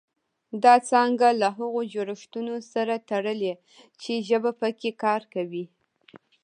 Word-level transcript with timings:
دا 0.63 0.75
څانګه 0.89 1.27
له 1.41 1.49
هغو 1.57 1.81
جوړښتونو 1.93 2.55
سره 2.73 2.93
تړلې 3.09 3.53
چې 4.01 4.11
ژبه 4.27 4.51
پکې 4.61 4.89
کار 5.03 5.21
کوي 5.33 5.65